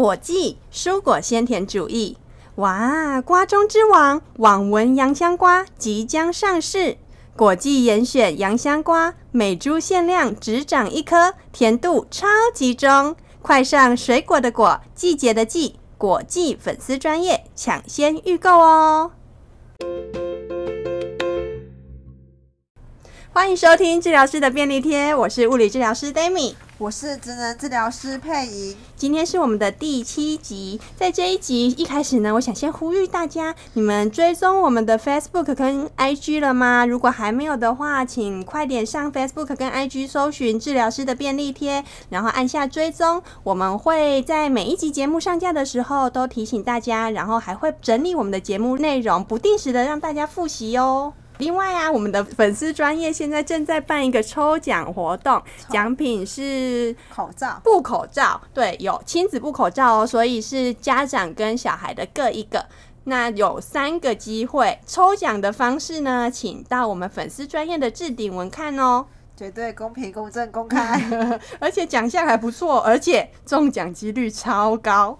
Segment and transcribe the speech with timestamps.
[0.00, 2.16] 果季蔬果鲜甜主义，
[2.54, 3.20] 哇！
[3.20, 6.96] 瓜中之王网纹洋香瓜即将上市，
[7.36, 13.14] 果季严选洋香瓜，每株限量只长一颗，甜度超级中。
[13.42, 19.10] 快上水果的果，季节的季，果季粉丝专业抢先预购哦！
[23.32, 26.54] 欢迎收听治疗师的便利贴，我是物理治疗师 Dami。
[26.78, 30.80] 我是职能治疗师佩仪，今天是我们的第七集。
[30.96, 36.84] 在这一集一开始呢，我想先呼吁大家，你们追踪我们的 Facebook 跟 IG 了吗？
[36.84, 43.22] 如果还没有的话，请快点上 Facebook 跟 IG 搜寻治疗师的便利贴，然后按下追踪。
[43.44, 51.12] 我们会在每一集节目上架的时候都提醒大家，然后还会整理我们的节目内容，不定时的让大家复习哦。
[51.40, 62.64] 另外啊，我们的粉丝专业现在正在办一个抽奖活动，奖品是口罩、布口罩，对，有亲子布口罩哦，所以是家长跟小孩的各一个。
[63.04, 71.02] 那有三个机会抽奖的方式呢，请到我们粉丝专业的置顶文看哦，绝对公平、公正、公开，
[71.58, 75.18] 而且奖项还不错，而且中奖几率超高。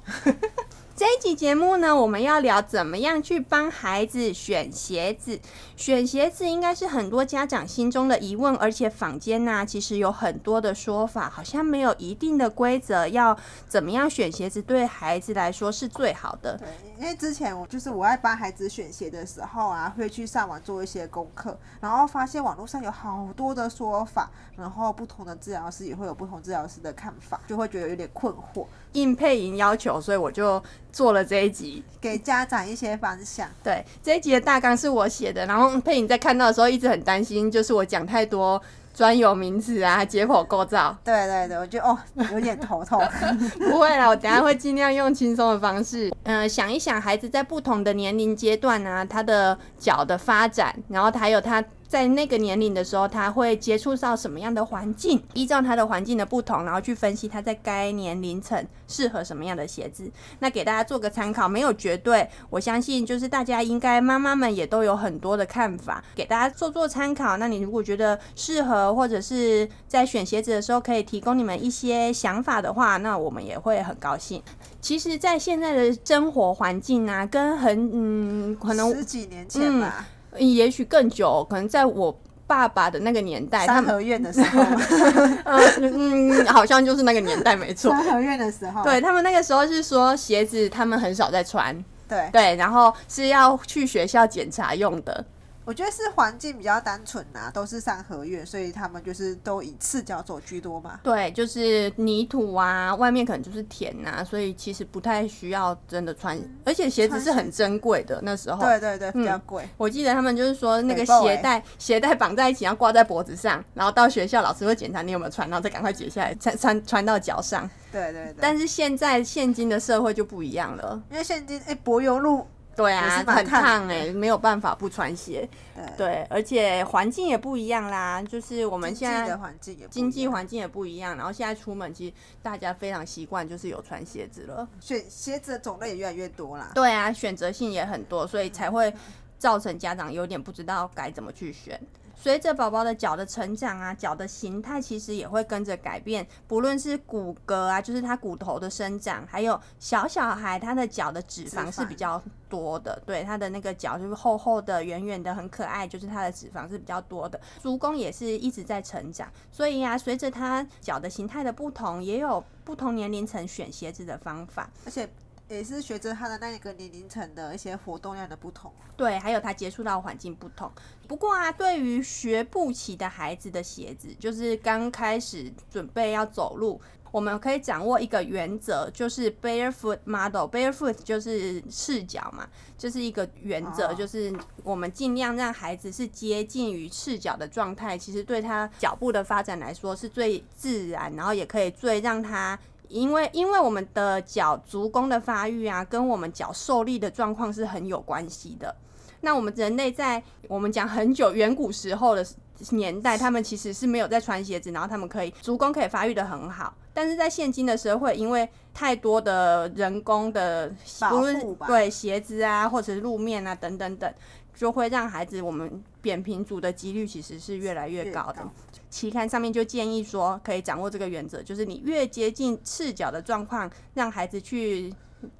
[1.00, 5.40] 这一集节目呢，我们要聊怎么样去帮孩子选鞋子。
[5.74, 13.34] 选鞋子应该是很多家长心中的疑问，而且坊间呢，其实有很多的说法，好像没有一定的规则，要
[13.66, 16.58] 怎么样选鞋子对孩子来说是最好的。
[16.58, 28.66] 对，因为之前我就是我在帮孩子选鞋的时候啊，会去上网做一些功课，然后发现网络上有好多的说法，然后不同的治疗师也会有不同治疗师的看法，就会觉得有点困惑。
[28.92, 33.48] 应配音要求，所以我就做了这一集，给家长一些方向。
[33.62, 38.60] 对，这一集的大纲是我写的，然后配音在看到的时候一直很担心，就是我讲太多
[39.00, 40.94] 专有名词啊，解剖构造。
[41.02, 41.98] 对对对，我觉得哦，
[42.34, 43.02] 有点头痛。
[43.58, 51.64] 不会啦，我等下会尽量用轻松的方式，嗯、呃，想一想孩子在不同的年龄阶段啊，他的脚的发展，然后还有他。
[51.90, 55.20] 在那个年龄的时候，他会接触到什么样的环境？
[55.34, 60.08] 依照他的环境的不同，然后去分析他在该年龄层适合什么样的鞋子。
[60.38, 62.28] 那给大家做个参考，没有绝对。
[62.48, 67.36] 我相信就是大家应该妈妈们也都有很多的看法，给大家做做参考。
[67.38, 74.42] 那你如果觉得适合，或者是在选鞋子的时候可以提供你们一些想法的话，那我们也会很高兴。
[74.80, 79.94] 其实，在现在的生活环境啊，跟很嗯，可能十几年前吧。
[79.98, 80.04] 嗯
[80.38, 84.62] 也许更久，可能在我爸爸的那个年代，三合院的时候，
[85.42, 87.90] 嗯嗯，好像就是那个年代没错。
[87.90, 91.76] 三合院的时候，对他们那个时候是说鞋子他们很少在穿，
[92.08, 95.24] 对对，然后是要去学校检查用的。
[95.70, 100.98] 我觉得是环境比较单纯呐，都是三合院，所以他们就是都以赤脚走居多嘛。
[101.00, 108.60] 对，就是泥土啊，外面可能就是田呐，所以其实不太需要真的穿，嗯、而且鞋子是很珍贵的那时候。
[108.60, 109.68] 对对对，比较贵、嗯。
[109.76, 117.70] 我记得他们就是说那个鞋带鞋带绑在一起，要挂在脖子上，然后到学校老师会检查你有没有穿，然后再赶快解下来穿穿穿到脚上。
[117.92, 118.34] 对对对。
[118.40, 122.44] 但是现在现今的社会就不一样了，因为现今哎柏油路。
[122.76, 125.48] 对啊，很烫哎、欸，没有办法不穿鞋。
[125.74, 136.70] 对，对，而且环境也不一样啦，就是我们现在的环境也经济环境也不一样，然后现在出门其实大家非常习惯就是有穿鞋子了，选鞋子的种类也越来越多啦。
[136.74, 138.92] 对啊，选择性也很多，所以才会
[139.38, 141.78] 造成家长有点不知道该怎么去选。
[142.22, 146.26] 随着宝宝的脚的成长啊，脚的形态其实也会跟着改变。
[146.46, 153.00] 不论是骨骼啊，就是他骨头的生长，还有小小孩他的脚的脂肪是比较多的。
[153.06, 157.40] 对，他的那个脚就是厚厚的、圆圆的，很可爱，就是他的脂肪是比较多的。
[157.58, 165.08] 足弓也是一直在成长，所以啊，随着他脚的形态的不同，也有不同年龄层选鞋子的方法，而且。
[165.50, 170.70] 也是随着他的那个年龄层的一些活动量的不同，对，还有他接触到环境不同。
[171.08, 180.46] 不过啊，对于学步期的孩子的鞋子，就是刚开始准备要走路，我们可以掌握一个原则，就是 barefoot model。
[180.46, 182.48] barefoot 就是赤脚嘛，
[182.78, 184.32] 就是一个原则，哦、就是
[184.62, 192.56] 我们尽量让孩子是接近于赤脚的状态，其实对他脚步的发展来说是最自然，然后也可以最让他。
[192.90, 198.74] 因为，因为我们的脚足弓的发育啊，跟我们脚受力的状况是很有关系的。
[199.22, 202.26] 那我们人类在我们讲很久远古时候的
[202.70, 206.74] 年代，他们其实是没有在穿鞋子，然后他们可以足弓可以发育的很好。
[206.92, 210.74] 但是在现今的社会，因为太多的人工的，
[211.08, 214.12] 不论对鞋子啊，或者是路面啊等等等，
[214.54, 218.46] 就会让孩子我们扁平足的几率其实是越来越高的。
[218.88, 224.92] 期刊上面就建议说，可以掌握这个原则，就是你越接近赤脚的状况，让孩子去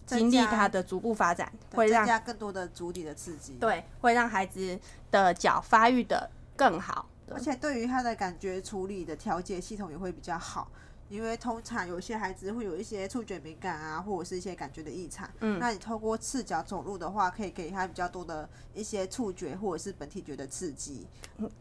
[0.07, 4.79] 经历他的逐步发展，会让增加更多的足底的刺激，对，会让孩子
[5.11, 10.71] 的脚发育的更好，而且对于他的感觉处理的调节系统也会比较好。
[11.11, 15.29] 因为通常有些孩子会有一些触觉敏感啊，或者是一些感觉的异常。
[15.41, 21.05] 嗯，那你透过赤脚走路的话，可以给他比较多的一些触觉或者是本体觉的刺激。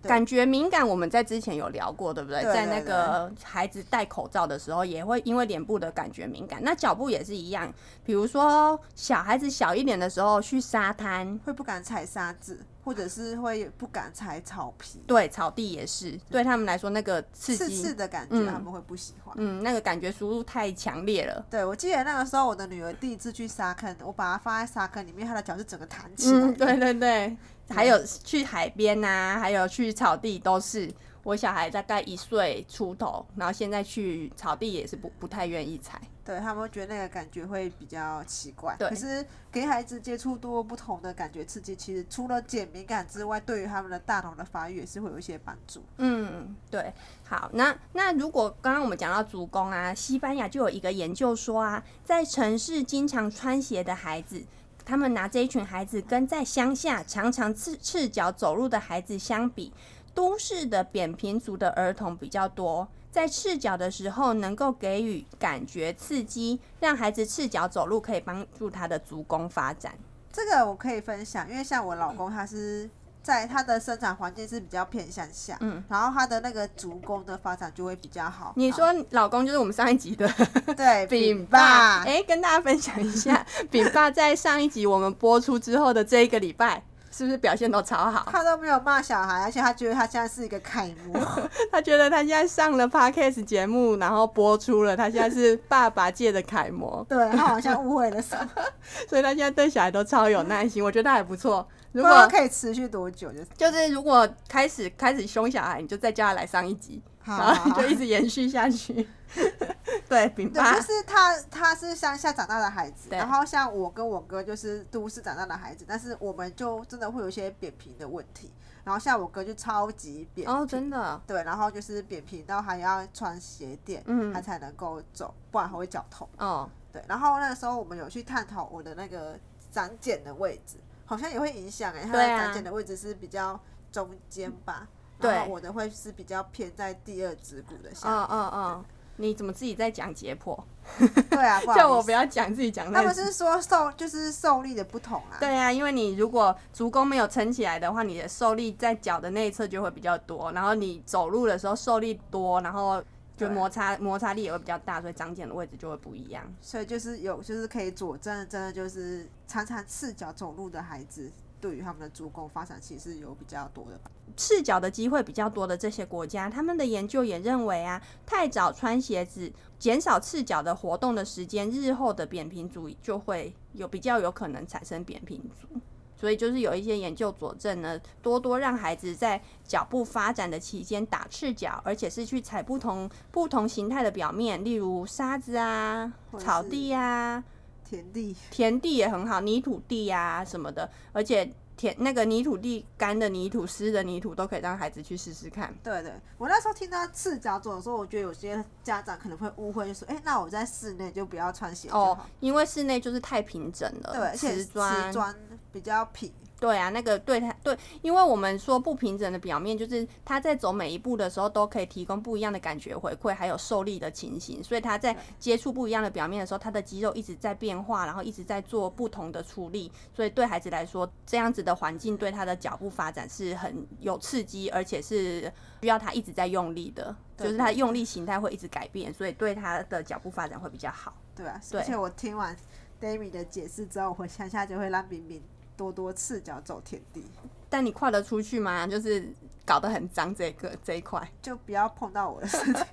[0.03, 2.43] 感觉敏感，我们在之前有聊过，对不对？
[2.43, 6.61] 在那个孩子戴口罩的时候，也会因为脸部的感觉敏感。
[6.63, 7.73] 那脚步也是一样，
[8.05, 12.59] 比如说小孩子小一点的时候去沙滩，会不敢踩沙子。
[12.89, 19.35] 或者是会不敢踩草皮，对，草地也是，对他们来说那个刺激刺刺的感觉，他们会不喜欢。
[19.37, 21.45] 嗯，那个感觉输入太强烈了。
[21.51, 26.39] 对，我记得那个时候，我的女儿第一次去沙坑，我把她放在沙坑里面，她的脚是整个弹起来。
[26.39, 27.37] 嗯，对对对，
[27.69, 30.91] 还有去海边啊，还有去草地都是。
[31.29, 38.75] 我小孩大概一岁出头，然后现在去草地也是不不太愿意踩，对，他们会觉得那个感觉会比较奇怪。
[38.79, 45.83] 对，可是给孩子接触多不同的感觉刺激，其实除了减敏感之外，对于他们的大脑的发育也是会有一些帮助。
[45.97, 46.91] 嗯，对。
[47.27, 54.43] 好，那那如果刚刚我们讲到足弓啊，西班牙就有一个研究说啊，在城市经常穿鞋的孩子，
[54.83, 59.71] 他们拿这一群孩子跟在乡下常常赤赤脚走路的孩子相比。
[60.19, 69.93] 都市的扁平足的儿童比较多，在赤脚的时候能够给予感觉刺激，让孩子赤脚走路可以帮助他的足弓发展。
[70.29, 72.89] 这个我可以分享，因为像我老公，他是
[73.23, 78.51] 在他的生长环境是比较偏向下，嗯，然后他的那个足弓的发展就会比较好。
[78.57, 80.29] 你说老公就是我们上一集的
[80.75, 86.83] 对饼爸，哎、欸，跟大家分享一下，饼爸在上一集我们播出之后的这一个礼拜。
[87.19, 88.25] 是不是表现都超好？
[88.31, 91.19] 他都没有骂小孩，而且他觉得他现在是一个楷模。
[91.69, 97.05] 他觉得他现在上了 Podcast 节目，然后播出了，他现在是爸爸界的楷模。
[97.09, 98.63] 对，他好像误会了什么，
[99.09, 100.81] 所以他现在对小孩都超有耐心。
[100.81, 101.67] 我觉得他还不错。
[101.91, 103.29] 如果可以持续多久？
[103.33, 107.01] 就是就是，如果开始开始凶小孩，你就再叫他来上一集，
[107.37, 109.07] 然后就一直延续下去。
[110.09, 118.51] 对，饼爸就是他，他是乡下长大的孩子，然后像我跟我哥就是都市长大的孩子，但是我们就真的会有一些扁平的问题。
[118.83, 126.27] 然后像我哥就超级扁平，哦，真的，对，然后就是扁平到还要穿鞋垫，嗯，他才能够走，不然他会脚痛。
[126.37, 129.37] 哦，对，然后那个时候我们有去探讨我的那个
[129.71, 133.59] 长茧的位置，好像也会影响哎、欸，他的长茧的位置是比较
[133.91, 134.87] 中间吧？
[135.19, 138.17] 对，然后我的会是比较偏在第二指骨的下面。
[138.17, 138.85] 嗯嗯嗯。
[139.21, 140.57] 你怎么自己在讲解剖？
[141.29, 142.89] 对啊，叫我不要讲自己讲。
[142.89, 145.35] 他们是说受就是受力的不同啊。
[145.41, 153.03] 对啊，因为你如果足弓没有撑起来的话，你的受力在脚的内侧就会比较多，然后你走路的时候受力多，然后
[153.35, 156.41] 就摩擦摩擦力也会比较大，所以长茧的位置就会不一样。
[156.61, 161.29] 所以就是有就是可以佐证，真的就是常常赤脚走路的孩子。
[161.61, 163.99] 对于他们的足弓发展，其实有比较多的
[164.37, 175.67] 赤脚的机会比较多的这些国家，他们的研究也认为啊，太早穿鞋子，减少赤脚的活动的时间，日后的扁平足就会有比较有可能产生扁平足。
[176.15, 187.41] 所以就是有一些研究佐证呢，多多让孩子在脚部发展的期间打赤脚，而且是去踩不同不同形态的表面，例如沙子啊、草地啊。
[187.89, 195.73] 田地，田地也很好，泥土地呀、啊、什么的，而且田那个泥土地干的泥土、湿的泥土都可以让孩子去试试看。
[195.81, 204.65] 对对，我那时候听到赤脚走的时候，我觉得有些家长可能会误会，就说：“哎、欸，那我在室内就不要穿鞋哦，因为室内就是太平整了，对，而且瓷
[205.11, 205.35] 砖
[205.71, 225.49] 比较平。”对啊，那个对他对，因为我们说不平整的表面，就是他在走每一步的时候都可以提供不一样的感觉回馈，还有受力的情形，所以他在接触不一样的表面的时候，他的肌肉一直在变化，然后一直在做不同的处理，所以对孩子来说，这样子的环境对他的脚步发展是很有刺激，而且是
[225.79, 231.13] 需要他一直在用力的，就是他用力形态会一直改变，所以对他的脚步发展会比较好。
[231.33, 232.53] 对啊，而且我听完
[232.99, 235.41] Dami 的解释之后，我回乡下就会让冰冰。
[235.79, 237.23] 多多赤脚走田地，
[237.69, 238.85] 但你跨得出去吗？
[238.85, 239.33] 就是
[239.65, 242.85] 搞得很脏，这个这一块就不要碰到我的事情。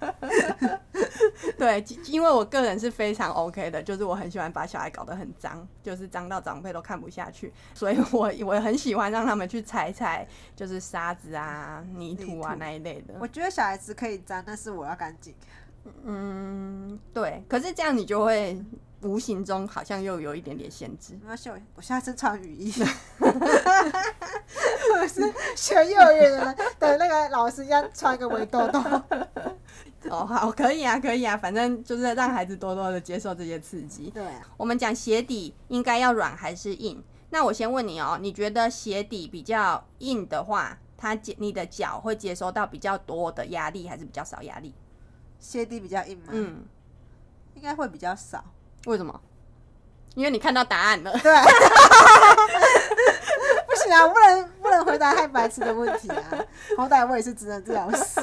[1.59, 10.25] 对，因为我个人是非常 OK 的，就是我很喜欢把小孩搞得很脏，就是脏到长辈都看不下去，所以我我很喜欢让他们去踩踩，
[10.55, 13.15] 就是沙子啊、泥土啊那一类的。
[13.19, 15.35] 我觉得小孩子可以脏，但是我要干净。
[16.05, 17.45] 嗯，对。
[17.49, 18.61] 可是这样你就会
[19.03, 21.15] 无形中好像又有一点点限制。
[21.21, 22.73] 没关系，我下次穿雨衣，
[24.95, 28.81] 我是学幼儿园的的那个老师一样穿个围兜兜。
[30.09, 34.09] 哦，好，可以啊，可以啊，反正就是让孩子多多的接受这些刺激。
[34.11, 37.03] 对啊，我们讲鞋底应该要软还是硬？
[37.31, 44.73] 那我先问你哦，你觉得鞋底比较硬的话，它接你的脚会接收到比较多的压力，还是比较少压力？
[45.41, 46.27] 鞋底比较硬吗？
[46.29, 46.65] 嗯，
[47.55, 48.45] 应该会比较少。
[48.87, 49.21] 为什么？
[50.15, 51.13] 因为你看到答案了。
[51.19, 51.33] 对。
[53.67, 56.23] 不行啊，不能不能回答太白痴的问题啊！
[56.77, 58.21] 好歹我也是职能治疗师。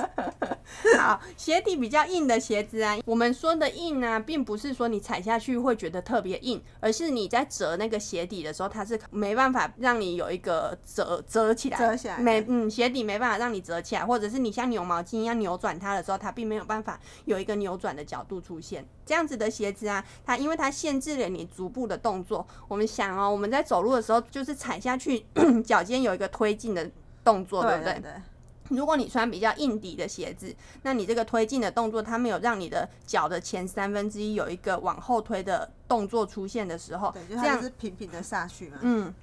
[1.04, 18.86] 好，鞋底比较硬的鞋子啊，我们说的硬呢、啊，并不是说你踩下去会觉得特别硬，而是你在折那个鞋底的时候，它是没办法让你有一个折折起来，折起来，没嗯，鞋底没办法让你折起来，或者是你像扭毛巾一样扭转它的时候，它并没有办法有一个扭转的角度出现。
[19.06, 22.48] 这样子的鞋子啊，它因为它限制了你足部的动作。
[22.68, 25.26] 我们想哦，我们在走路的时候，就是踩下去，
[25.66, 26.90] 脚尖有一个推进的
[27.24, 27.94] 动作，对不对？
[27.94, 28.22] 对对对。
[28.76, 39.14] 如果你穿比较硬底的鞋子，那你这个推进的动作，它没有让你的脚的前三分之一有一个往后推的动作出现的时候，对，就它是平平的下去嘛，嗯，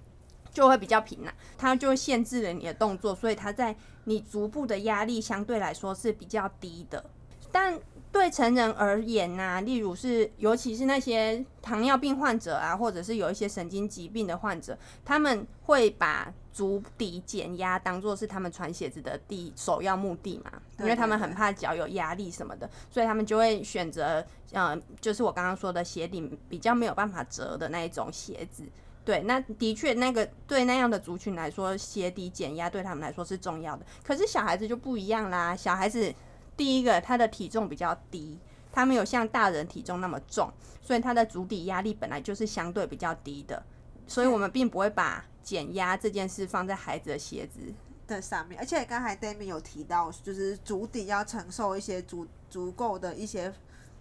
[0.52, 7.04] 就会比较平了，它就会限制了你的动作，所以它在你足部的压力相对来说是比较低的。
[7.52, 7.78] 但
[8.12, 20.50] 对成人而言呐、啊，例如是尤其是那些糖尿病患者啊，或者是有一些神经疾病的患者，他们会把足底减压当做是他们穿鞋子的第首要目的嘛，
[20.80, 28.64] 因为他们很怕脚有压力什么的，所以他们就会选择，嗯，就是我刚刚说的鞋底比较没有办法折的那一种鞋子。
[29.04, 33.86] 对，那的确那个对那样的族群来说，鞋底减压对他们来说是重要的。
[34.02, 36.12] 可是小孩子就不一样啦，小孩子。
[36.60, 38.38] 第一个，他的体重比较低，
[38.70, 40.52] 他没有像大人体重那么重，
[40.82, 43.62] 所以他的足底压力本来就是相对比较低的，
[44.06, 47.72] 所以我们并不会把减压这件事放在孩子的鞋子
[48.06, 48.58] 的上面。
[48.60, 53.50] 而且刚才 d a m i 有提到，就是足底要承受一些足足够的一些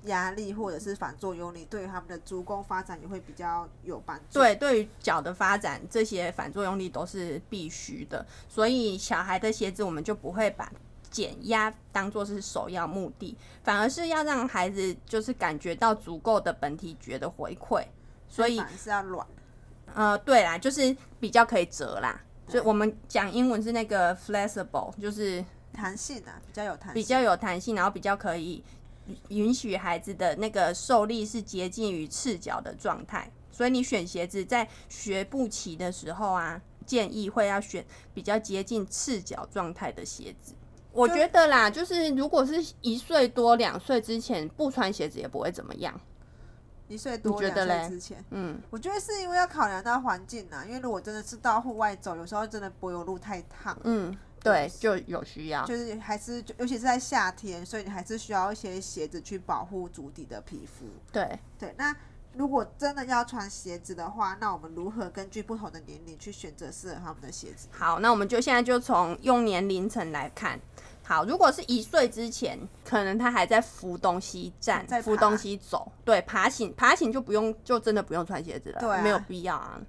[0.03, 4.23] 压力或者是反作用力，对于他们的足弓发展也会比较有帮助。
[4.33, 10.69] 对，对于脚的发展，这些反作用力都是必须的，所以小孩的鞋子我们就不会把。
[11.09, 17.83] 减压当做是首要目的，反而是要让孩子就是感觉到足够的本体觉的回馈，
[18.27, 19.25] 所以是要软。
[19.93, 22.21] 呃，对啦，就是比较可以折啦。
[22.47, 28.63] 所以我们讲英文是那个 flexible，就是弹性啊，比较有弹性，比较有弹性，然后比较可以
[29.29, 33.31] 允许孩子的那个受力是接近于赤脚的状态。
[33.51, 40.53] 所以你选鞋子在学步期的时候啊，建议会要选比较接近赤脚状态的鞋子。
[40.99, 45.99] 我觉得啦，就是如果是一岁多、两岁之前不穿鞋子也不会怎么样。
[46.87, 50.65] 一岁多、两岁之前，嗯，我觉得是因为要考量到环境啦。
[50.65, 60.87] 因为如果真的是到户外走，有时候真的柏油路太烫，嗯，对，就有需要，就是还是尤其是在夏天，所以你还是需要一些鞋子去保护足底的皮肤。
[61.11, 61.95] 对对，那
[62.33, 67.67] 如果真的要穿鞋子的话，那我们如何根据不同的年龄去选择适合他们的鞋子？
[67.69, 70.59] 好，那我们就现在就从用年龄层来看。
[71.09, 79.81] 好，如果是一岁之前，可能他还在扶东西站，扶东西走，对，爬行，爬行就不用，就真的不用穿鞋子了，对啊，没有必要啊。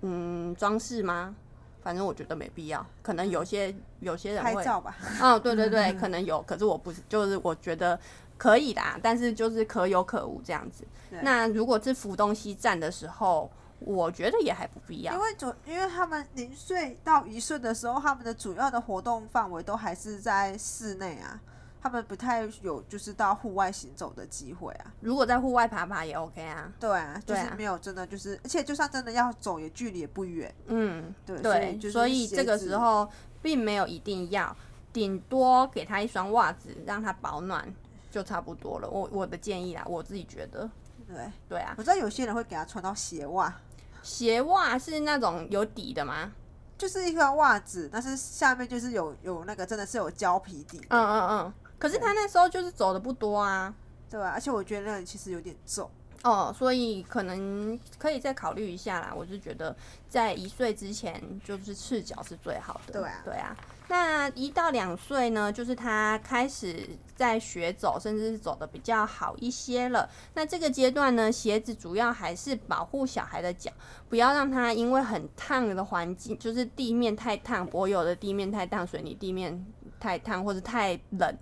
[0.00, 1.32] 嗯，装饰吗？
[1.80, 2.84] 反正我觉得没必要。
[3.02, 4.96] 可能有些有些人会拍照吧。
[5.20, 7.96] 嗯，对对对， 可能有，可是我不是，就是我觉得
[8.36, 10.84] 可以的，但是就是可有可无这样子。
[11.20, 13.48] 那如果是扶东西站的时候。
[13.84, 21.40] 我觉得也还不必要，因为主，因为他们零岁到一岁的时候，他们的主要的活动范围都还是在室内啊，
[21.80, 24.92] 他们不太有就是到户外行走的机会啊。
[25.00, 26.72] 如果在户外爬爬也 OK 啊。
[26.78, 30.54] 对啊，就是没有真的就是，而且就算真的要走，也距离也不远。
[30.66, 33.08] 嗯，对对，所以，这个时候
[33.40, 34.56] 并没有一定要，
[34.92, 37.66] 顶多给他一双袜子，让他保暖
[38.10, 38.88] 就差不多了。
[38.88, 40.68] 我我的建议啦，我自己觉得。
[41.08, 43.54] 对对啊，我知道有些人会给他穿到鞋袜。
[44.02, 46.32] 鞋袜是那种有底的吗？
[46.76, 50.80] 就是一个袜子，但是下面就是有有那个真的是有胶皮底。
[50.88, 51.54] 嗯嗯嗯。
[51.78, 53.72] 可是他那时候就是走的不多啊。
[54.10, 55.88] 对啊，而且我觉得那里其实有点重。
[56.22, 59.12] 哦，所以可能可以再考虑一下啦。
[59.14, 59.74] 我是觉得
[60.08, 62.92] 在一岁之前就是赤脚是最好的。
[62.92, 63.56] 对啊，对啊。
[63.92, 70.08] 那一到两岁呢，就是他开始在学走，甚至是走的比较好一些了。
[70.32, 73.70] 那这个阶段呢，鞋子主要还是保护小孩的脚，
[74.08, 79.62] 不要让他因为很烫的环境，就是地面太烫，柏油的地面太烫，水泥地面
[80.00, 81.36] 太烫，或者太冷，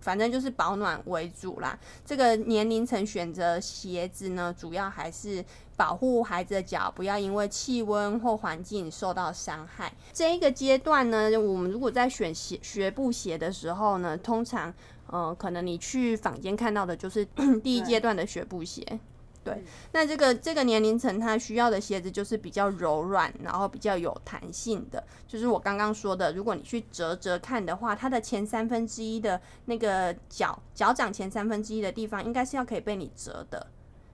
[0.00, 1.78] 反正就是保暖为主啦。
[2.04, 5.44] 这个年龄层选择鞋子呢，主要还是
[5.76, 9.92] 保护孩子的脚，不要因为气温或环境受到伤害。
[10.12, 14.72] 这一个阶段呢，我们如果在选鞋学步鞋的时候呢，通常，
[15.06, 17.24] 呃，可能你去坊间看到的就是
[17.62, 18.98] 第一阶段的学步鞋。
[19.44, 25.02] 对，那这个这个年龄层他需要的鞋子就是比较柔软，然后比较有弹性的。
[25.26, 33.66] 就是我刚刚说的，如果你去折折看的话，它的前三分之一的那个脚脚掌前三分之一的地方，应该是要可以被你折的。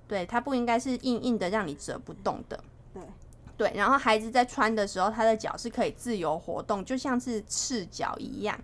[0.06, 2.62] 对，它不应该是硬硬的让你折不动的。
[2.92, 3.02] 对
[3.56, 8.56] 对，然后孩子在穿的时候，他的脚是可以自由活动，就像是赤脚一样。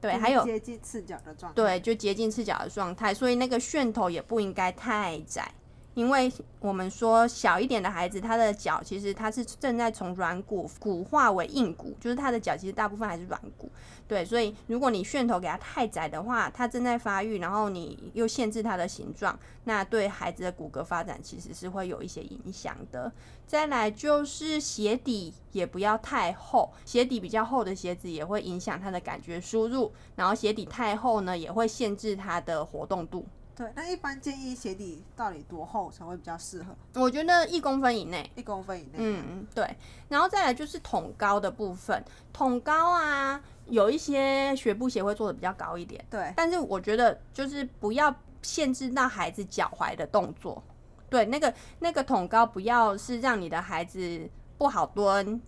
[0.00, 1.54] 对，还有接近赤脚的状态。
[1.54, 5.52] 对，就接近赤脚的状态，所以那个楦头也不应该太窄。
[5.94, 13.70] 因为我们说小一点的孩子，他的脚其实他是正在从软骨骨化为硬骨，就是他的脚其实大部分还是软骨。
[14.08, 23.12] 对，所以如果你楦头给他太窄的话，他正在发育，然后你又限制他的形状，那对孩子的骨骼发展其实是会有一些影响的。
[23.46, 33.26] 再来就是鞋底也不要太厚，鞋底比较厚的鞋子也会影响他的感觉输入，然后鞋底太厚呢，也会限制他的活动度。
[33.62, 36.74] 对，那一般建议鞋底到底多厚才会比较适合？
[37.00, 38.94] 我觉得一公分以内，一公分以内。
[38.96, 39.64] 嗯，对。
[40.08, 46.04] 然后再来就是筒高的部分，筒高啊，有一些学步鞋会做的比较高一点。
[46.10, 46.32] 对。
[46.36, 50.60] 但是我觉得就是不要限制到孩子脚踝的动作。
[51.08, 54.28] 对，那个那个筒高不要是让你的孩子
[54.58, 55.40] 不好蹲，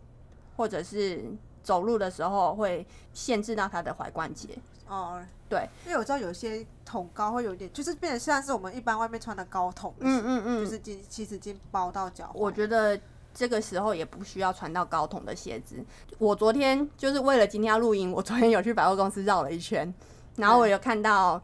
[0.56, 1.24] 或者是
[1.64, 4.56] 走路的时候会限制到他的踝关节。
[4.88, 12.30] 哦，对，因为我知道有些筒高会有点，就是变得像是我们一般外面穿的高筒，嗯嗯嗯，就是今其实经包到脚。
[12.34, 12.98] 我觉得
[13.32, 15.76] 这个时候也不需要穿到高筒的鞋子。
[16.18, 19.92] 我昨天就是为了今天要录音，我昨天有去百货公司绕了一圈，
[20.36, 21.42] 然后我有看到。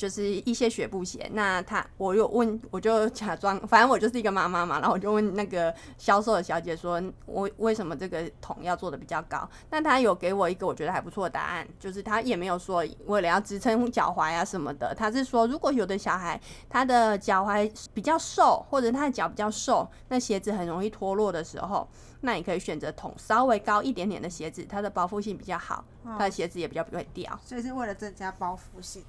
[0.00, 9.46] 就是一些学步鞋，那他我有问，我就假装，反正我就是一个妈妈嘛，然后我就问那个销售的小姐说，我为什么这个桶要做的比较高？
[9.68, 16.40] 那她有给我一个我觉得还不错的答案，就是她也没有说为了要支撑脚踝啊什么的，她是说如果有的小孩
[16.70, 21.86] 他的脚踝比较瘦，或者他的脚比较瘦，那鞋子很容易脱落的时候，
[22.22, 29.04] 那你可以选择筒稍微高一点点的鞋子，它的包覆性比较好，它的鞋子也比较不会掉，所以是为了增加包覆性。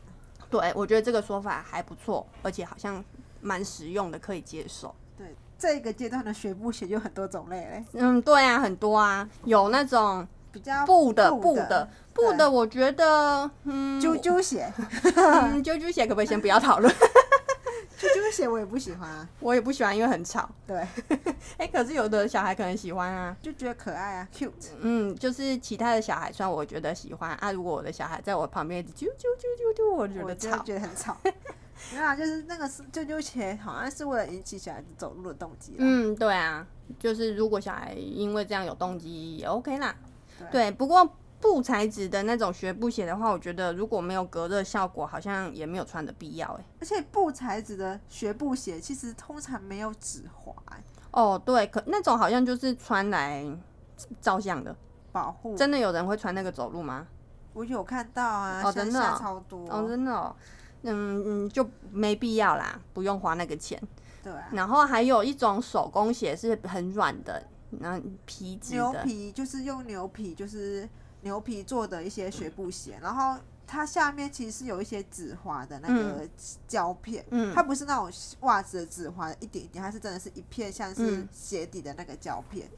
[0.52, 3.04] 对，我觉得这个说法还不错，而且好像
[3.40, 4.94] 蛮实用的，可以接受。
[5.18, 7.86] 对，这个阶段的学步鞋就很多种类嘞。
[7.94, 14.72] 嗯，对啊，很多啊，有那种比较布的、布的、布的，我觉得，嗯，啾啾鞋，
[15.16, 16.94] 嗯，啾啾鞋可不可以先不要讨论？
[18.08, 20.50] 啾啾鞋我也不喜欢啊， 我也不喜欢，因为很吵。
[20.66, 20.78] 对，
[21.58, 24.70] 哎、欸，可是有的小孩可能喜欢啊，就觉得可爱啊，cute。
[24.80, 31.18] 嗯，就是其他的小孩算我觉得喜欢啊，如果我的小孩在我旁边啾啾啾啾啾，我觉得吵，我觉得很吵。
[31.94, 35.76] 没有啊，就是那个是啾啾鞋，好像是为了引起小孩子走路的动机。
[35.78, 36.66] 嗯，对啊，
[37.00, 39.96] 就是如果小孩因为这样有动机也 OK 啦。
[40.52, 41.18] 对，不过。
[41.41, 46.65] 布材质的那种学步鞋的话，我觉得如果没有隔热效果，好像也没有穿的必要哎。
[46.80, 50.54] 而且布材质的学步鞋其实通常没有指滑。
[51.12, 53.45] 哦，对，可那种好像就是穿来
[54.21, 54.73] 照相的
[55.12, 55.56] 保护。
[55.58, 57.08] 真的有人会穿那个走路吗？
[57.54, 60.34] 我有看到啊，哦，真的超多哦，真的哦，
[60.84, 63.82] 嗯嗯，就没必要啦，不用花那个钱。
[64.23, 64.47] 对啊。
[64.51, 67.43] 然后还有一种手工鞋是很软的，
[67.82, 68.77] 然后皮质的。
[68.77, 70.88] 牛皮就是用牛皮，就是。
[71.21, 76.27] 牛皮做的一些学步鞋，然后它下面其实是有一些止滑的那个
[76.67, 82.69] 胶片，嗯，它不是那种袜子的止滑一点一点，它是真的是一片像是鞋底的那个胶片。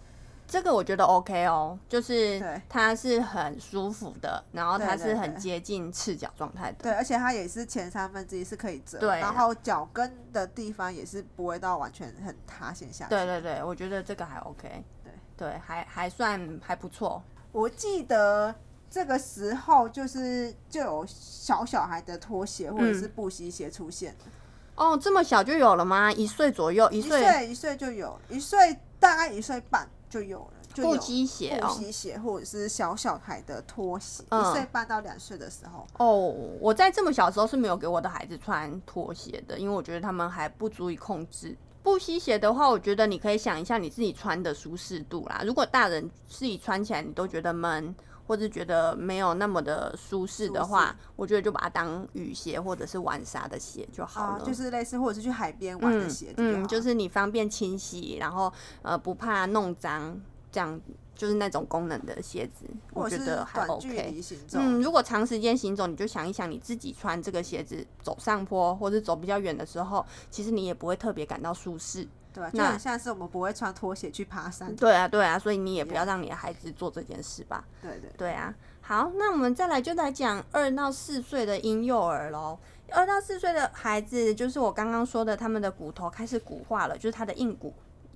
[0.45, 13.09] 这个我觉得 OK 哦，就是它是很舒服的，然后它是很接近赤脚状态的，对，而且它也是前三分之一是可以折，对，然后脚跟的地方也是不会到完全很塌陷下去。
[13.09, 15.13] 对对对，我觉得这个还 OK，对。
[15.35, 17.21] 对，还还算还不错。
[17.53, 18.53] 我记得
[18.89, 24.31] 这个时候就是就有小小孩的拖鞋或者是布鞋鞋出现、嗯、
[24.75, 26.11] 哦，这么小就有了吗？
[26.11, 30.53] 一岁左右，一岁一岁就有，一岁大概一岁半就有了。
[30.75, 35.85] 布鞋鞋，布鞋鞋或者是小小孩的拖鞋，一岁半到两岁的时候。
[35.97, 41.55] 哦，我在这么小的时候是没有给我的孩子穿拖鞋的，因为我觉得他们还不足以控制。
[41.83, 45.43] 布鞋鞋的话，我觉得你可以想一下你自己穿的舒适度啦。
[45.45, 47.93] 如果大人自己穿起来你都觉得闷，
[48.25, 54.41] 或者觉得没有那么的舒适的话，我觉得就把它当雨鞋或者是玩沙的鞋就好了。
[54.41, 56.35] 哦，就是类似或者是去海边玩的鞋子。
[56.37, 60.17] 嗯，嗯，就是你方便清洗，然后呃不怕弄脏，
[60.53, 60.79] 这样
[61.15, 64.15] 就是那种功能的鞋子，我觉得还 OK。
[64.53, 72.07] 嗯，如果长时间行走，你就想一想你自己穿这个鞋子走上坡或者走比较远的时候，其实你也不会特别感到舒适。
[72.31, 74.75] 对，就很像是我们不会穿拖鞋去爬山。
[74.75, 77.65] 对啊，对啊，所以你也不要让你的孩子做这件事吧。
[77.81, 78.53] 对对对啊。
[78.81, 82.59] 好，那我们再来就来讲二到四岁的婴幼儿喽。
[82.91, 87.73] 二到四岁的孩子，就是我刚刚说的，他们的骨头开始骨化了，就是他的硬骨。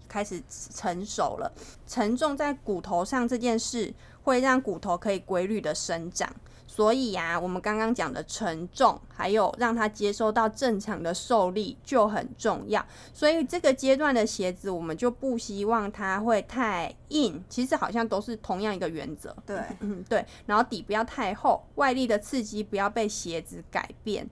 [0.08, 1.52] 开始成熟了，
[1.86, 3.94] 承重在骨头上这件事
[4.24, 6.30] 会让骨头可以规律的生长，
[6.66, 12.86] 所以呀、啊，我们刚刚讲的承重，还有让它接收到正常的受力就很重要。
[13.14, 17.44] 所以这个阶段的鞋子，我们就不希望它会太硬。
[17.48, 20.26] 其实好像都是同样一个原则，对，嗯，对。
[20.46, 24.30] 然后底不要太厚，外力的刺激不要被鞋子改变。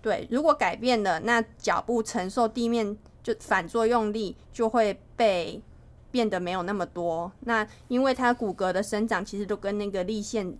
[0.00, 2.96] 对，如果改变了，那脚部承受地面。
[3.22, 5.62] 就反作用力就会被
[6.10, 7.30] 变得没有那么多。
[7.40, 10.56] 那因为它骨骼的生长其实都跟那个力线，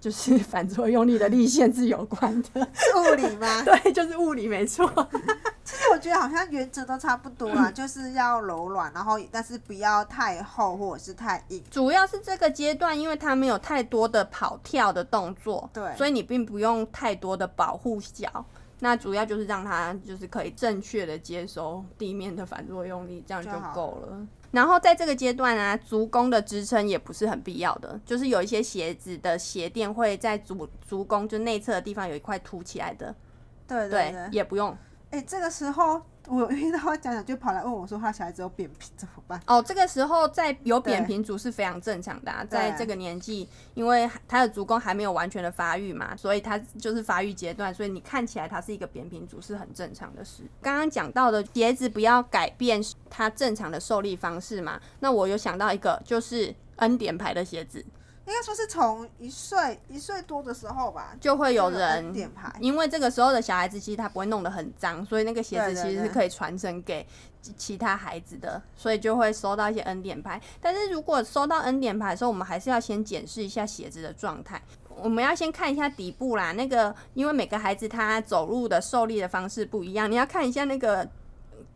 [0.00, 2.68] 就是 反作用力的力线是有关的。
[2.72, 3.62] 是物理吗？
[3.64, 4.86] 对，就是物理，没错。
[5.62, 11.62] 其实我觉得好像原则都差不多啦，就是要柔软，然后但是不要太厚或者是太硬。
[11.70, 18.44] 主要是这个阶段，因为它没有太多的跑跳的动作，对，所以你并不用太多的保护脚。
[18.80, 24.26] 那主要就是让它就是可以正确的接收地面的反作用力，这样就够了。
[24.50, 33.14] 然后在这个阶段啊，足弓的支撑也不是很必要的，就是有一些鞋子的鞋垫会在足足弓就内侧的地方有一块凸起来的，
[33.68, 34.76] 对对对，对，也不用。
[35.10, 36.02] 哎、欸，这个时候。
[36.28, 39.40] 我遇到家长就跑来问我说，他小孩子有扁平怎么办？
[39.48, 50.44] 哦，这个时候在有扁平足是非常正常的，啊，在这个年纪，因为他的足弓还没有完全的发育嘛，所以他就是发育阶段，所以你看起来他是一个扁平足是很正常的事。
[50.62, 57.84] 刚刚讲到的鞋子不要改变它正常的受力方式嘛，那我有想到一个就是恩典牌的鞋子。
[58.26, 67.04] 应该说是从一岁一岁多的时候吧，就会有人点牌，因为这个时候的小孩子其实他不会弄得很脏，所以那个鞋子其实是可以传承给
[67.56, 70.40] 其他孩子的，所以就会收到一些恩典牌。
[70.60, 81.08] 但是如果收到恩典牌的时候，我们还是要先检视一下鞋子的状态，我们要先看一下底部啦，那个因为每个孩子他走路的受力的方式不一样，你要看一下那个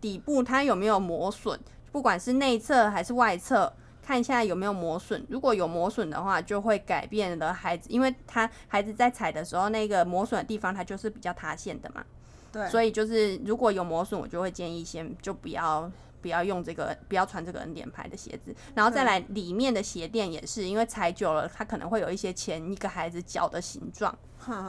[0.00, 1.58] 底部它有没有磨损，
[1.90, 3.72] 不管是内侧还是外侧。
[4.04, 12.04] 看一下有没有磨损，如果有磨损的话，就会改变了孩子，因为他孩子在踩的时候，那个磨损的地方，它就是比较塌陷的嘛。
[12.52, 15.90] 对，所以就是如果有磨损，我就会建议先就不要
[16.20, 24.14] 不要用这个，不要穿这个恩典牌的鞋子，然后再来里面的鞋垫也是，因为踩久了，它可能会有一些前一个孩子脚的形状。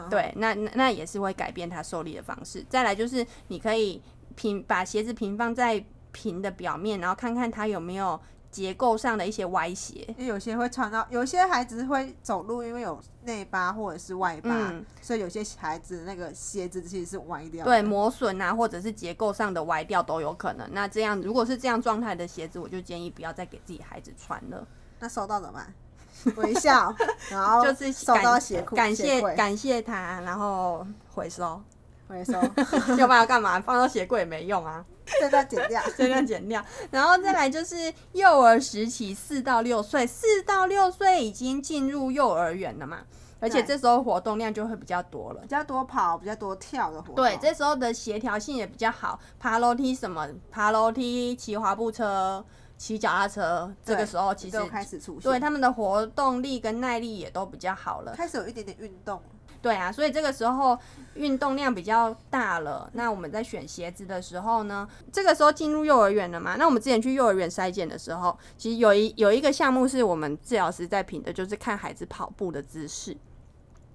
[0.10, 2.66] 对，那那也是会改变它受力的方式。
[2.70, 4.02] 再来就是你可以
[4.36, 8.18] 平把鞋子平放在平的表面，然后看看它有没有。
[8.56, 17.70] 结构上的一些歪斜，因为有些会穿到，有些孩子会走路，因为有内八或者是外八，嗯，所以有些孩子那个鞋子其实是歪掉的。
[17.70, 20.66] 对，磨损啊，或者是结构上的歪掉都有可能。
[20.72, 24.66] 那这样如果是这样状态的鞋子，我就建议不要再给自己孩子穿了。
[25.00, 25.74] 那收到怎么办？
[26.38, 26.96] 微笑，
[27.30, 31.62] 然后就是收到鞋裤，感谢感谢他，然后回收
[32.08, 32.40] 回收，
[32.98, 33.60] 要不然要干嘛？
[33.60, 34.86] 放到鞋柜也没用啊。
[35.20, 43.00] 这段剪掉， 这段剪掉，然后再来就是幼儿时期，四到六岁，四到六岁已经进入幼儿园了嘛，
[43.40, 47.16] 而且这时候活动量就会比较多了，比较多跑，比较多跳的活动。
[47.16, 52.44] 对，这时候的协调性也比较好，爬楼梯什么，爬楼梯、骑滑步车、
[52.78, 59.22] 骑脚踏车，这个时候其实都开始出现，对他们的活动力跟耐力也都比较好了，开始有一点点运动。
[59.66, 60.78] 对啊，所以这个时候
[61.16, 62.88] 运动量比较大了。
[62.94, 66.56] 那我们在选鞋子的时候呢，这个时候进入幼儿园了嘛？
[66.56, 73.18] 那我们之前去幼儿园筛检的时候，其实有一有一个项目是我们治疗师在评的，就是看孩子跑步的姿势。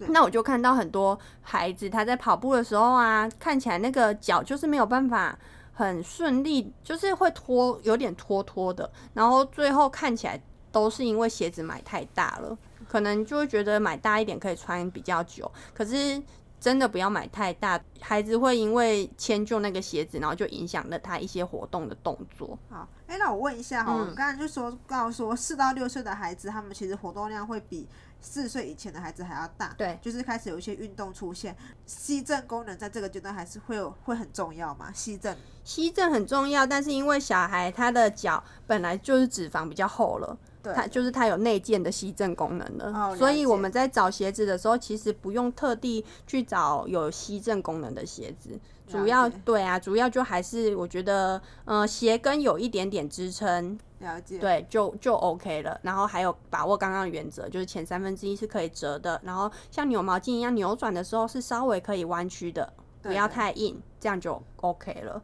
[0.09, 5.38] 那我就看到很多孩子他在跑步的时候啊，看起来那个脚就是没有办法
[5.72, 8.90] 很顺利，就是会拖，有点拖拖的。
[9.14, 12.59] 然后最后看起来都是因为鞋子买太大了。
[12.90, 16.20] 可能就会觉得买大一点可以穿比较久，可是
[16.59, 22.59] 真的不要买太大，孩子会因为迁就那个鞋子，然后就影响了他一些活动的动作。
[22.68, 27.88] 好，哎、欸，那我问一下哈，我们刚才就说，告诉说四到六岁的孩子，他们其实活动量会比
[28.20, 29.72] 四岁以前的孩子还要大。
[29.79, 34.90] 对，就是开始有一些运动出现，吸震功能在这个阶段还是会有会很重要吗？
[34.92, 40.37] 吸震，吸震很重要，但是因为小孩他的脚本来就是脂肪比较厚了。
[40.62, 40.72] 对。
[40.74, 55.78] 它就是它有内建的吸震功能的，哦，所以我们在找鞋子的时候，其实不用特地去找有吸震功能的鞋子，主要对啊，主要就还是我觉得，呃，鞋跟有一点点支撑，了解，对，就就 OK 了。
[55.82, 65.22] 然后还有把握刚刚的原则，就是前三分之一是可以折的，然后像扭毛巾一样扭转的时候是稍微可以弯曲的，不要太硬，这样就 OK 了。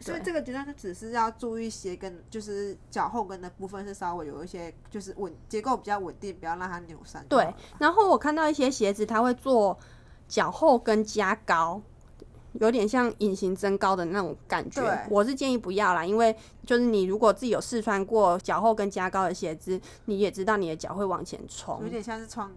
[0.00, 7.24] 所以这个阶段就只是要注意鞋跟就是脚后跟的部分是稍微有一些就是稳结构比较稳定，不要让它扭伤。
[7.28, 9.76] 对，然后我看到一些鞋子，它会做
[10.28, 11.82] 脚后跟加高，
[12.52, 15.06] 有点像隐形增高的那种感觉。
[15.10, 16.34] 我是建议不要啦，因为
[16.64, 22.48] 就是你如果自己有试穿过脚后跟加高的鞋子，你也知道你的脚会往前冲，有点像是穿。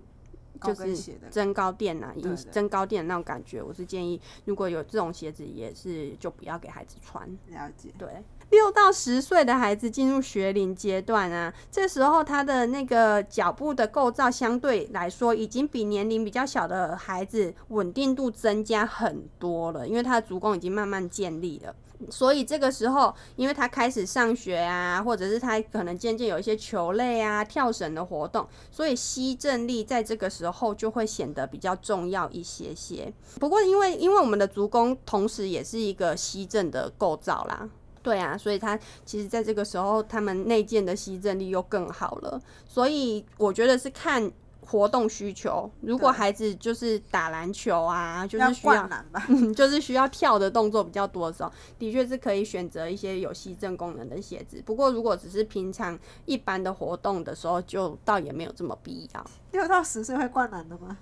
[0.62, 0.96] 就是
[1.30, 7.28] 增高垫呐、啊，增高垫那种感觉，我是建议，如果有这种鞋子，也是就不要给孩子穿。
[7.48, 7.90] 了解。
[7.98, 21.76] 对，六到十岁的孩子进入学龄阶段啊，这时候他的那个脚部的构造相对来说，已经比年龄比较小的孩子稳定度增加很多了，因为他的足弓已经慢慢建立了。
[22.10, 33.12] 所以这个时候，因为他开始上学啊，或者是他可能渐渐有一些球类啊、跳绳的活动，所以吸震力在这个时候就会显得比较重要一些些。
[33.40, 37.70] 不过，因为因为我们的足弓同时也是一个吸震的构造啦，
[38.02, 42.42] 对啊，所以他其实在这个时候，他们内建的吸震力又更好了。
[42.68, 44.32] 所以我觉得是看。
[44.64, 48.88] 活动需求，如果孩子就是打篮球啊，就是需要，
[49.28, 54.62] 嗯，就是需要跳的动作比较多的时候，的确是可以选择一些有吸震功能的鞋子。
[54.66, 59.26] 不过，如果只是平常一般的活动的时候，就倒也没有这么必要。
[59.52, 60.98] 六到十岁会灌篮的吗？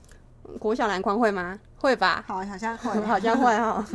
[0.58, 1.60] 国小篮筐会吗？
[1.78, 2.24] 会吧。
[2.26, 3.86] 好，好像会， 好像会哈。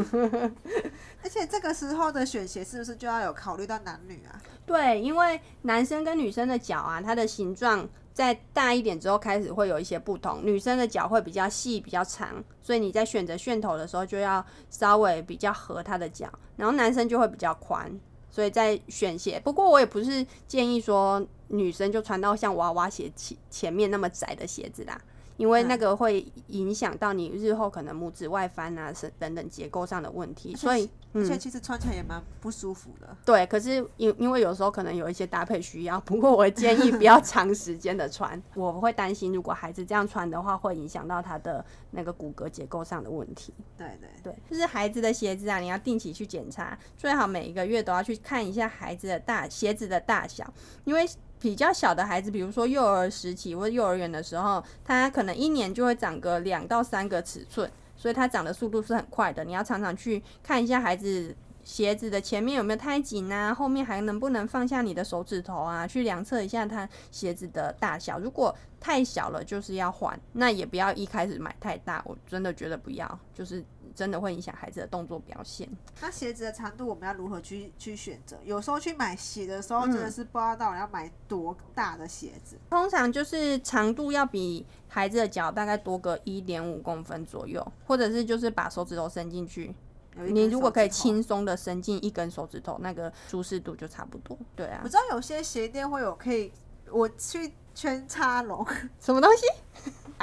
[1.24, 4.38] 而且这个时候的选鞋是不是就要有考虑到男女啊？
[4.66, 7.88] 对，因为男生跟女生的脚啊，它的形状。
[8.14, 17.90] 在大一点之后开始会有一些不同，女生的脚会比较细、比较长，所以你在选择楦头的时候就要稍微比较合她的脚，然后男生就会比较宽，
[18.30, 19.40] 所以在选鞋。
[19.44, 24.98] 不过我也不是建议说女生就穿到像娃娃鞋前前面那么窄的鞋子啦。
[25.36, 33.08] 因为那个会影响到你日后可能拇指外翻啊，是等等结构上的问题，所以而且其实穿起来也蛮不舒服的。
[33.10, 43.52] 嗯、对，可是因因为有时候可能有一些搭配需要，不过我建议不要 长时间的穿，我会担心如果孩子这样穿的话，会影响到他的那个骨骼结构上的问题。
[43.76, 50.52] 对对对，就是孩子的鞋子啊，你要定期去检查，最好每一个月都要去看一下孩子的大鞋子的大小，
[50.84, 51.04] 因为。
[51.44, 59.44] 比较小的孩子，比如说幼儿时期或幼儿园的时候，他可能一年就会长个两到三个尺寸，所以他长的速度是很快的。
[59.44, 68.18] 你要常常去看一下孩子鞋子的前面有没有太紧啊，后面还能不能放下你的手指头啊，去量测一下他鞋子的大小。
[68.18, 73.62] 如果太小了，就是要换，那也不要一开始买太大，我真的觉得不要，就是。
[73.94, 75.68] 真的会影响孩子的动作表现。
[76.00, 78.36] 那鞋子的长度我们要如何去去选择？
[78.44, 82.56] 有时候去买鞋的时候，真的是不知道到底要买多大的鞋子。
[82.56, 82.60] 嗯。
[82.70, 89.74] 通常就是长度要比孩子的脚大概多个一点五公分左右，或者是就是把手指头伸进去。
[90.16, 94.38] 你如果可以轻松的伸进一根手指头，那个舒适度就差不多。
[94.54, 96.52] 对啊，我知道有些鞋店会有可以，
[96.88, 98.64] 我去圈插龙，
[99.00, 99.46] 什么东西？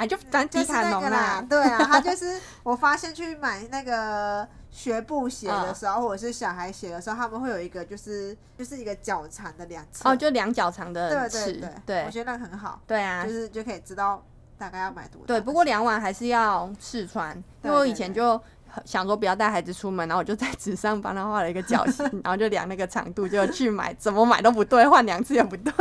[0.01, 14.23] 啊，就咱迪卡侬啦，对啊，他就是 我发现去买那个学步鞋的时候，哦、或者是小孩鞋的时候，他们会有一个就是就是一个脚长的两尺，哦，就两脚长的尺，对对对，对，我觉得那个很好，对啊，就是就可以知道
[14.57, 15.27] 大概要买多少。
[15.27, 18.41] 对，不过量完还是要试穿，因为我以前就。
[18.85, 25.71] 想说不要带孩子出门，然后我就在纸上帮他画了一个脚型， 然后就量那个长度，就去买，怎么买都不对，换两次也不对，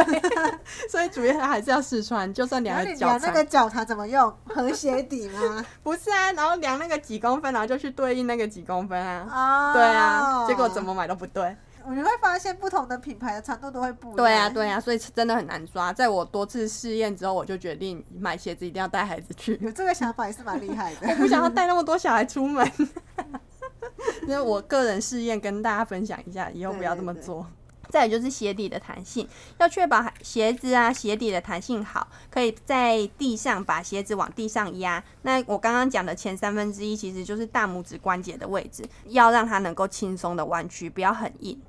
[0.91, 4.33] 所以主要还是要试穿，就算量了脚长，那个脚长怎么用？
[4.47, 5.65] 和鞋底吗？
[5.83, 11.57] 不是啊，然后量那个几公分，然后就去对应那个几公分啊，哦、对啊，结果怎么买都不对。
[11.91, 14.17] 我就会发现不同的品牌的长度都会不一样。
[14.17, 15.93] 对啊，对啊，所以真的很难抓。
[15.93, 19.59] 在我多次试验之后，我就决定买鞋子一定要带孩子去。
[19.61, 21.09] 有这个想法也是蛮厉害的。
[21.09, 22.65] 我不想要带那么多小孩出门。
[24.23, 27.41] 因为我个人试验跟大家分享一下，以后不要这么做。
[27.41, 27.57] 对对对。
[27.91, 35.03] 再有就是鞋底的弹性，要确保鞋子啊鞋底的弹性好，可以在地上把鞋子往地上压。
[35.23, 41.61] 那我刚刚讲的前三分之一其实就是大拇指关节的位置，要让它能够轻松的弯曲，不要很硬。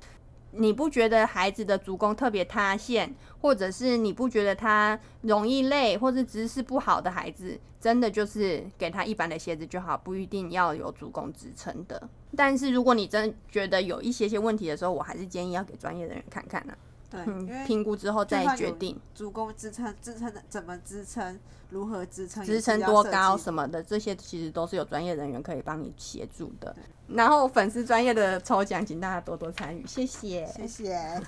[0.52, 12.08] 你不觉得孩子的足弓特别塌陷，或者是你不觉得他容易累，或是姿势不好的孩子，真的就是给他一般的鞋子就好，不一定要有足弓支撑的。
[12.36, 16.91] 但是如果你真觉得有一些些问题的时候，我还是建议要给专业的人看看呢、啊。
[17.12, 26.74] 对，嗯因为评估之后再决定足弓支撑，支撑的怎么支撑，如何支撑，支撑多高什么的，这些其实都是有专业人员可以帮你协助的。
[27.08, 31.20] 然后粉丝专业的抽奖，请大家多多参与，谢谢，谢谢。